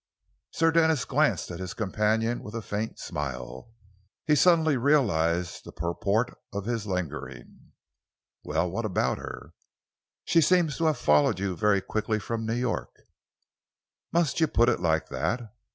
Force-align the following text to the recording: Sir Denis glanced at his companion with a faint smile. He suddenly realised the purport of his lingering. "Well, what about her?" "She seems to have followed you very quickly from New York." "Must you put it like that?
Sir 0.49 0.71
Denis 0.71 1.05
glanced 1.05 1.51
at 1.51 1.59
his 1.59 1.75
companion 1.75 2.41
with 2.41 2.55
a 2.55 2.63
faint 2.63 2.97
smile. 2.97 3.69
He 4.25 4.33
suddenly 4.33 4.75
realised 4.75 5.63
the 5.63 5.71
purport 5.71 6.35
of 6.51 6.65
his 6.65 6.87
lingering. 6.87 7.73
"Well, 8.43 8.67
what 8.71 8.83
about 8.83 9.19
her?" 9.19 9.53
"She 10.25 10.41
seems 10.41 10.75
to 10.79 10.85
have 10.85 10.97
followed 10.97 11.37
you 11.37 11.55
very 11.55 11.81
quickly 11.81 12.17
from 12.17 12.47
New 12.47 12.55
York." 12.55 12.95
"Must 14.11 14.39
you 14.39 14.47
put 14.47 14.69
it 14.69 14.79
like 14.79 15.09
that? 15.09 15.53